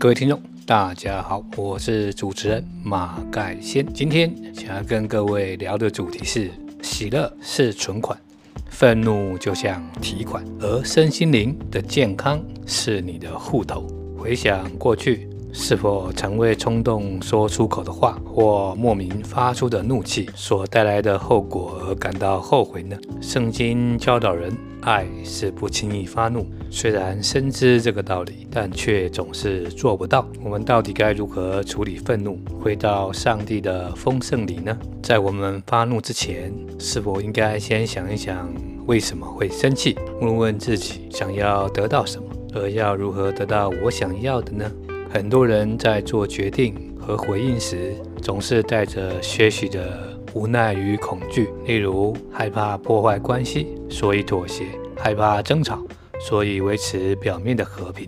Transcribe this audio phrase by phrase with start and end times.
[0.00, 3.84] 各位听众，大家好，我是主持人马盖先。
[3.92, 6.52] 今天想要跟各位聊的主题是：
[6.82, 8.16] 喜乐是存款，
[8.70, 13.88] 愤怒就像提款，而身心灵的健康是你的户头。
[14.16, 15.28] 回想过去。
[15.52, 22.96] 是否常为冲动说出口的话或莫名发出的怒气所带来的后果而感到后悔呢？
[23.20, 26.46] 圣经教导人，爱是不轻易发怒。
[26.70, 30.26] 虽然深知这个道理，但却总是做不到。
[30.44, 34.76] 我们到底该如何处理愤怒，回到上帝的丰盛里呢？
[35.02, 38.48] 在我们发怒之前，是否应该先想一想
[38.86, 39.96] 为什么会生气？
[40.20, 44.70] 问问自己想要得到什么，而要如何得到我想要的呢？
[45.10, 55.82] 很多人在做决定和回应时，总是带着些许的无奈与恐惧，例如害怕破坏关系，所以妥协；害怕争吵，
[56.20, 58.06] 所以维持表面的和平。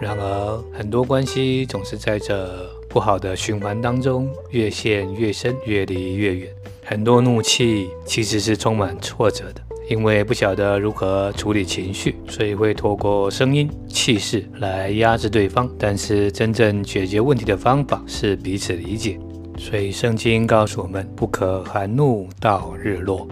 [0.00, 6.48] 然而，很多关系总是在这不好的循环当中越陷越深，越离越远。
[6.84, 9.60] 很多怒气其实是充满挫折的。
[9.88, 15.70] 因为不晓得如何处理情绪，所以会透过声音、气势来压制对方。
[15.78, 19.18] 但是真正解决问题的方法是彼此理解。
[19.56, 23.26] 所以圣经告诉我们，不可含怒到日落。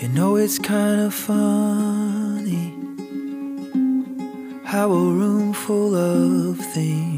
[0.00, 2.72] You know it's kind of funny
[4.64, 7.17] how a room full of things.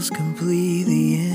[0.00, 1.29] Feels completely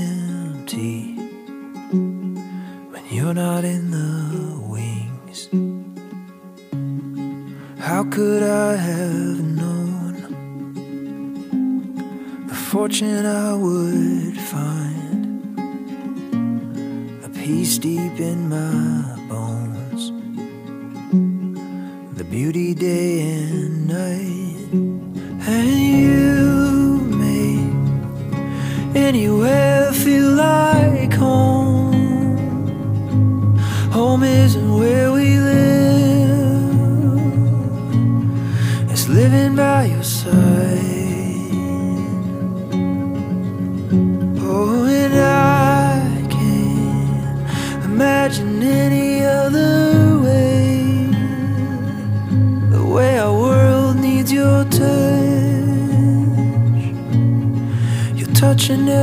[29.06, 30.55] anywhere feel like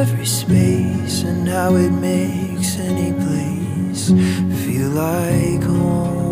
[0.02, 4.10] every space and how it makes any place
[4.64, 6.24] feel like home.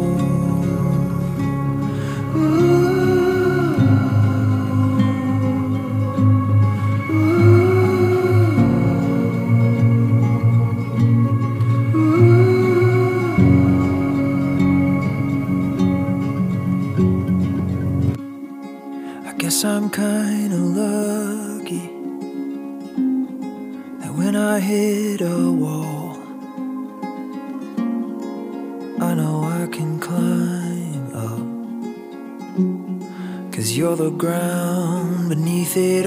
[19.30, 20.41] I guess I'm kinda
[34.22, 36.06] ground beneath it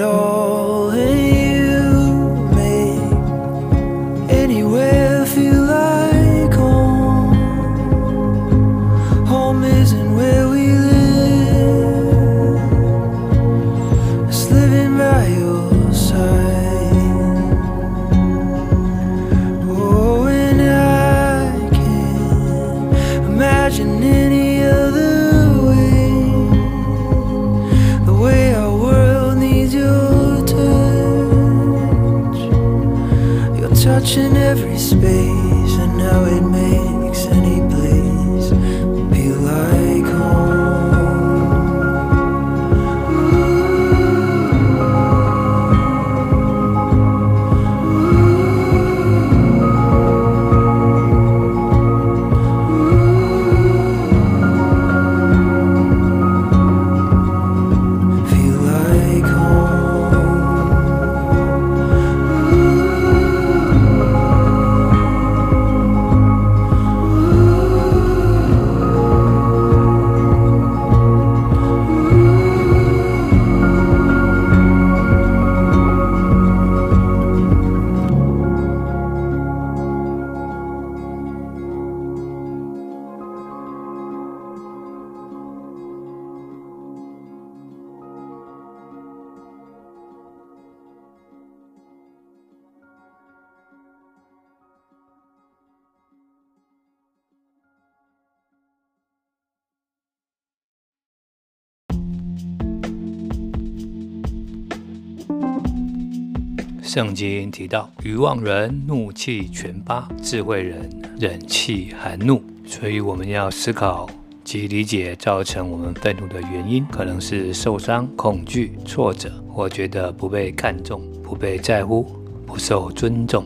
[106.95, 110.89] 圣经提到，愚妄人怒气全发，智慧人
[111.19, 112.41] 忍气含怒。
[112.65, 114.09] 所以我们要思考
[114.45, 122.09] 及理解造成我们愤怒的原因，可能是受伤、恐惧、挫折，或觉得不被看重、不被在乎、
[122.45, 123.43] 不受尊重。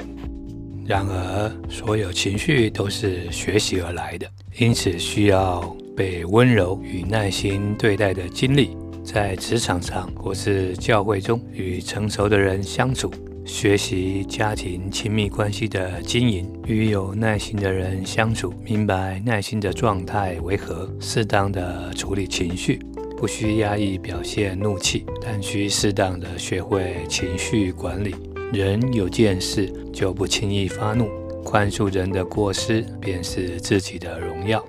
[0.85, 4.27] 然而，所有情绪都是学习而来的，
[4.59, 8.77] 因此需要被温柔与耐心对待的经历。
[9.03, 13.11] 在职场上或是教会中，与成熟的人相处，
[13.45, 22.79] 学习家庭亲密关系的经营，与有耐心的人相处，明白耐心的状态为何，适当的处理情绪，
[23.17, 28.15] 不需压抑表现怒气，但需适当的学会情绪管理。
[28.53, 31.09] 人有见识，就不轻易发怒，
[31.43, 34.63] 宽恕人的过失，便是自己的荣耀。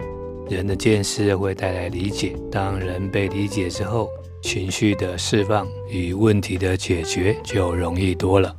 [0.48, 4.08] 人的见识会带来理解，当人被理解之后。
[4.42, 8.56] 情绪的释放与问题的解决就容易多了。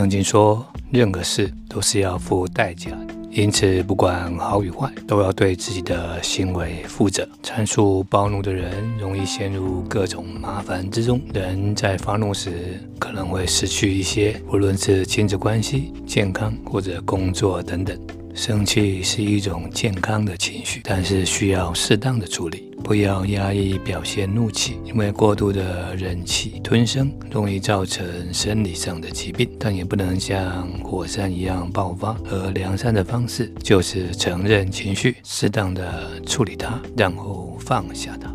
[0.00, 2.90] 曾经说，任何事都是要付代价，
[3.30, 7.28] 因此不管好与坏，都要对自己的行为负责。
[7.42, 11.20] 参数暴怒的人容易陷入各种麻烦之中。
[11.34, 17.94] 人在发怒时可能会失去一些，无论是亲子关系、健康或者工作等等。
[18.34, 22.68] 生气是一种健康的情绪，但是需要适当的处理。
[22.82, 29.48] 不要压抑表现怒气，因为过度的忍气吞声容易造成生理上的疾病。
[29.58, 32.16] 但也不能像火山一样爆发。
[32.30, 38.34] 而良善的方式就是承认情绪，适当的处理它，然后放下它。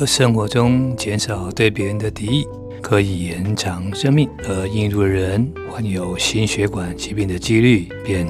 [0.00, 2.46] 而生活中减少对别人的敌意，
[2.82, 4.28] 可以延长生命。
[4.48, 8.26] 而印度人患有心血管疾病的几率便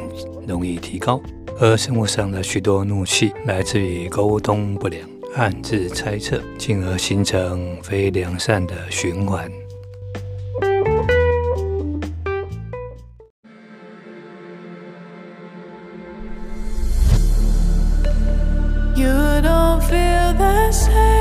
[0.49, 1.23] 容易提高。
[1.61, 5.03] 而生活上的许多怒气来自于沟通不良
[5.35, 9.51] 暗自猜测进而形成非良善的循环。
[18.97, 21.18] You don't feel the same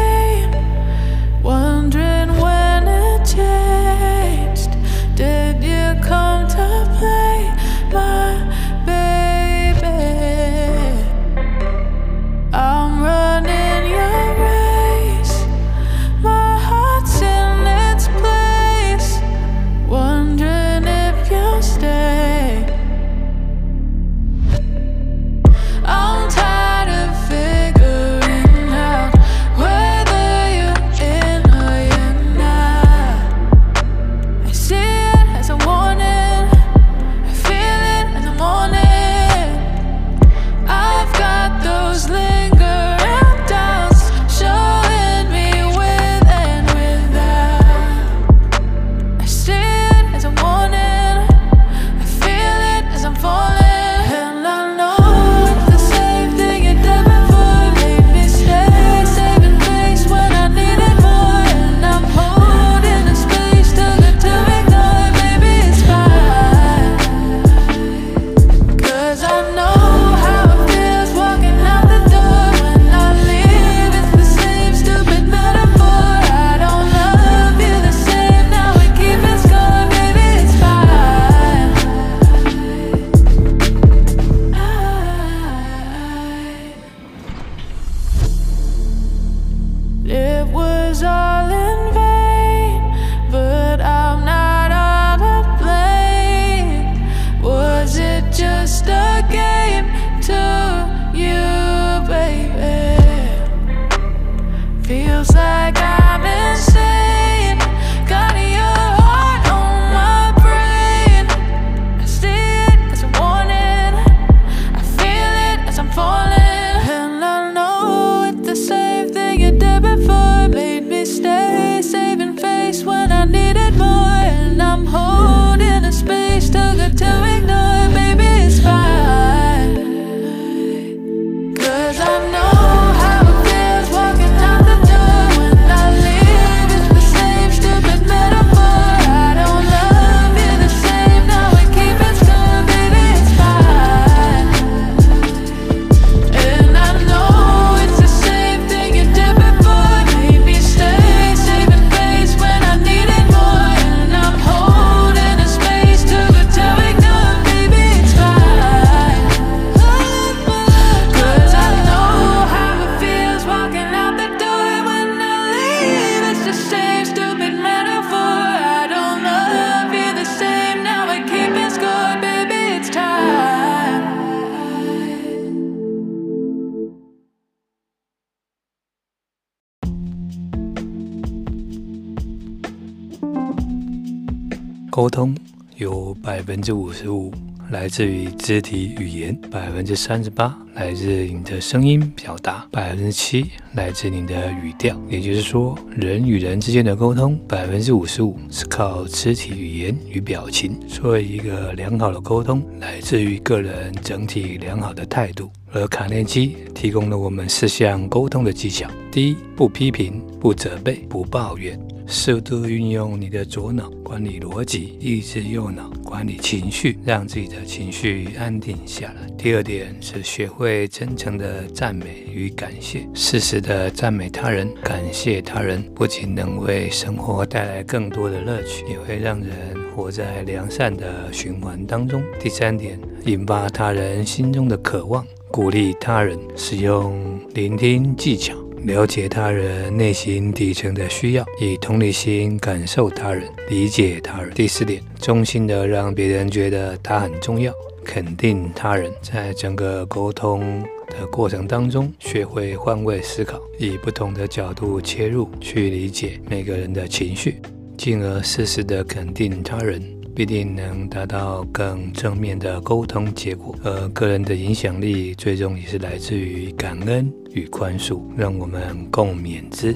[184.98, 185.38] 沟通
[185.76, 187.32] 有百分之五十五
[187.70, 195.00] 来自于肢体语言，百分之三十八来自你的声音表达，百分之七来自你的语调。
[195.08, 200.76] 也就是说，人与人之间的沟通，百分之五十五是靠肢体语言与表情。
[200.90, 205.52] 所以，一个良好的沟通来自于个人整体良好的态度。
[205.74, 211.80] 而卡内基提供了我们四项沟通的技巧：第一，不批评、不责备、不抱怨。
[212.10, 219.28] 适度运用你的左脑管理逻辑，抑制右脑管理情绪，让自己的情绪安定下来。
[219.38, 232.24] 第二点是学会真诚的赞美与感谢，适时的赞美他人、感谢他人，不仅能为生活带来更多的乐趣，也会让人活在良善的循环当中。
[232.40, 238.67] 第三点，引发他人心中的渴望，鼓励他人，使用聆听技巧。
[238.84, 244.52] 了解他人内心底层的需要，以同理心感受他人，理解他人。
[244.54, 249.12] 第四点，衷心的让别人觉得他很重要，肯定他人。
[249.22, 257.62] 在整个沟通的过程当中，学会换位思考，以不同的角度切入，去理解每个人的情绪，
[257.98, 260.02] 进而适时的肯定他人。
[260.38, 269.96] 必定能达到更正面的沟通结果，而个人的影响力最终也是来自于感恩与宽恕，让我们共勉之。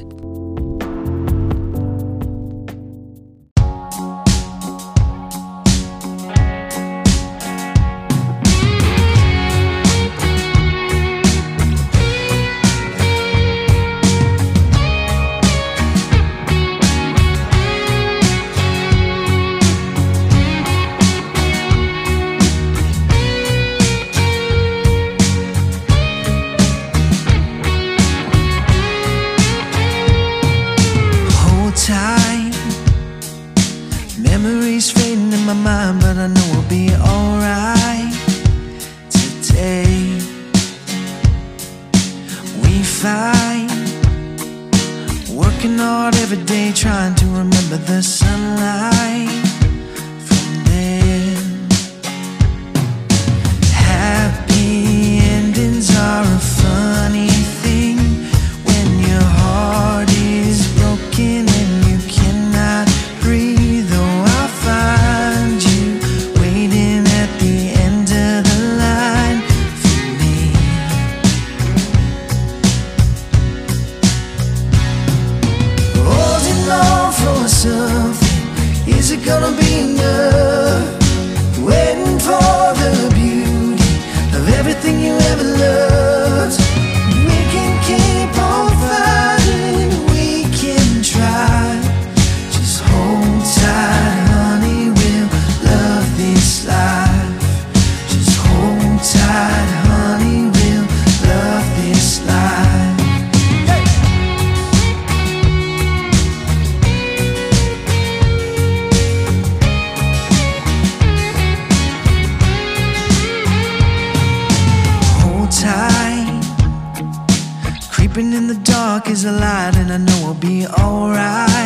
[119.11, 121.60] Is light, and I know we'll be alright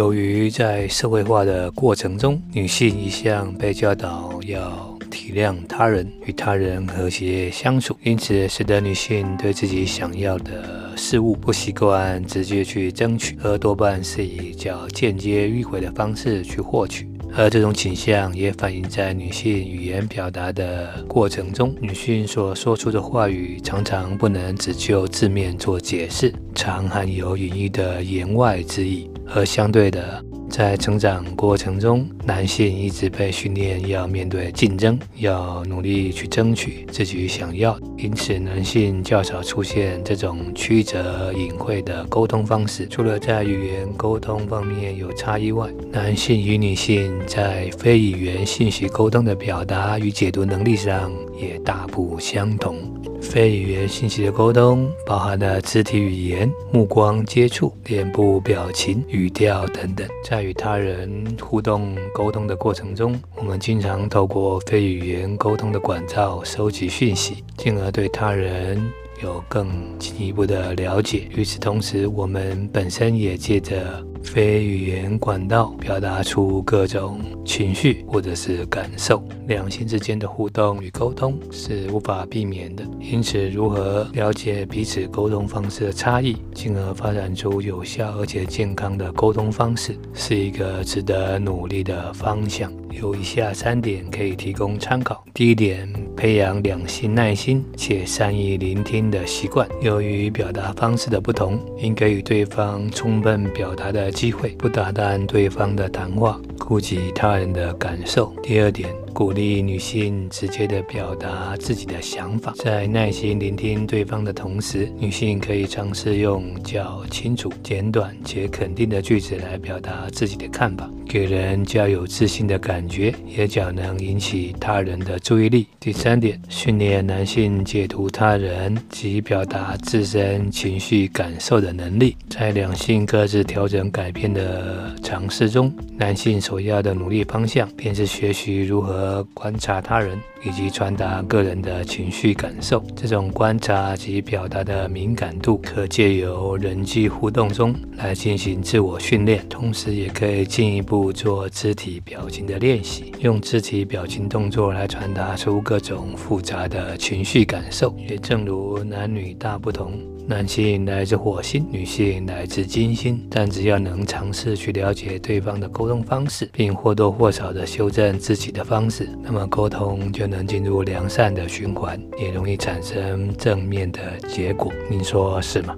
[0.00, 17.06] 由于在社会化的过程中，女性一向被教导要体谅他人，与他人和谐相处，因此使得女性对自己想要的事物不习惯直接去争取，而多半是以较间接迂回的方式去获取。
[17.34, 29.09] 而这种倾向也反映在女性语言表达的过程中，女性所说出的话语常常不能只就字面做解释，常含有隐喻的言外之意。
[29.32, 42.88] 而相对的，在成长过程中，男性一直被训练要面对竞争，要努力去争取自己想要，因此男性较少出现这种曲折隐晦的沟通方式。
[42.88, 52.76] 除了在语言沟通方面有差异外，男性与女性在非语言信息沟通的表达与解读能力上也大不相同。
[53.20, 60.08] 非语言信息的沟通包含了肢体语言、目光接触、脸部表情、语调等等。
[60.24, 68.82] 在与他人互动沟通的过程中，我们经常透过非语言沟通的管道收集讯息，进而对他人
[69.22, 71.28] 有更进一步的了解。
[71.30, 79.22] 与此同时，我们本身也借着非语言管道表达出各种情绪或者是感受。
[79.46, 92.72] 两性之间的互动与沟通是无法避免的，因此，如何了解彼此沟通方式的差异，进而发展出有效而且健康的沟通方式，是一个值得努力的方向。
[92.90, 95.24] 有以下三点可以提供参考。
[95.32, 99.66] 第一点，培养两性耐心且善意聆听的习惯。
[99.80, 108.32] 由于表达方式的不同，应给予对方充分表达的机会，不打断对方的谈话，顾及他人的感受。
[108.42, 125.66] 第二点，鼓励女性直接的表达自己的想法，在耐心聆听对方的同时，女性可以尝试用较清楚、简短且肯定的句子来表达自己的看法，给人较有自信的感觉，也较能引起他人的注意力。
[125.80, 132.16] 第三点，训练男性解读他人及表达自身情绪感受的能力。
[132.28, 140.16] 在两性各自调整改变的尝试中，男性首要的努力方向便是学习如何观察他人。
[140.42, 157.94] 以及传达个人的情绪感受，这种观察及表达的敏感度，可借由人际互动中来进行自我训练，同时也可以进一步做肢体表情的练习，用肢体表情动作来传达出各种复杂的情绪感受。
[157.96, 159.92] 也正如男女大不同。
[160.26, 174.72] 男性来自火星，女性来自金星，但只要能尝试去了解对方的沟通方式，并或多或少的修正自己的方式，那么沟通就能进入良善的循环，也容易产生正面的结果。
[174.88, 175.76] 您说是吗？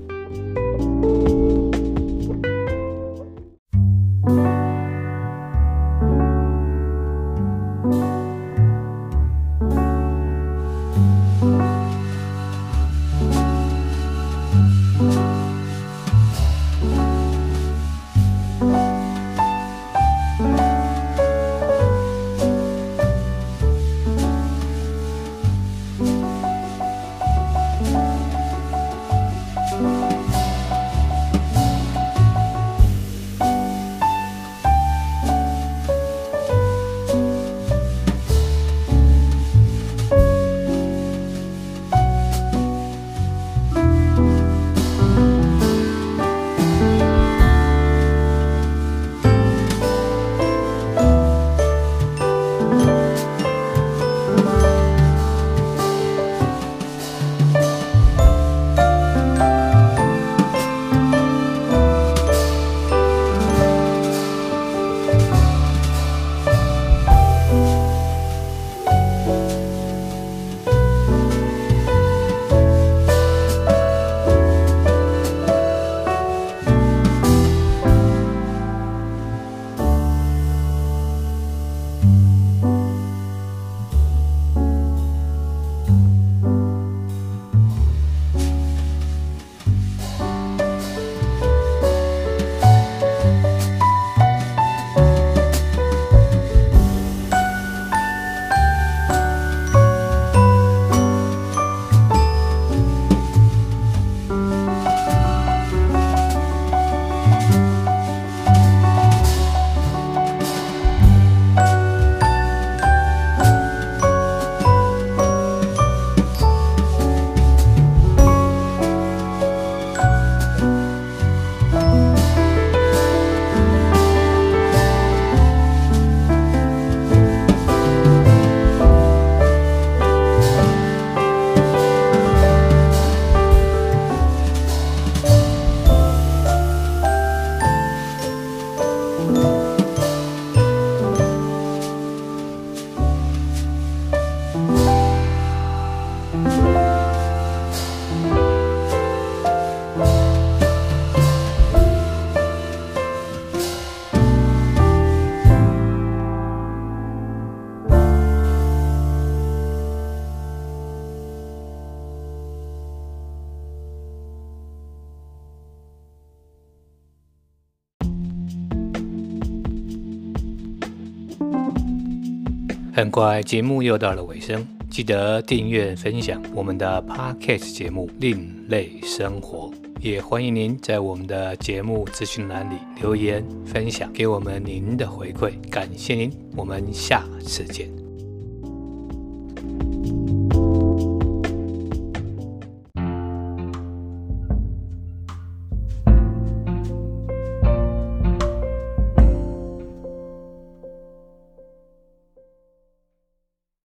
[173.03, 185.55] 很快，节目又到了尾声，记得订阅、分享我们的 Podcast 节目《另类生活》，也欢迎您在我们的节目资讯栏里留言分享，给我们您的回馈。
[185.69, 188.02] 感谢您，我们下次见。